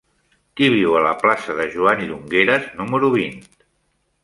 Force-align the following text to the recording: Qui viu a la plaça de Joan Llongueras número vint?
Qui 0.59 0.69
viu 0.75 0.95
a 0.99 1.03
la 1.07 1.11
plaça 1.25 1.57
de 1.59 1.67
Joan 1.75 2.03
Llongueras 2.07 2.67
número 2.83 3.13
vint? 3.21 3.41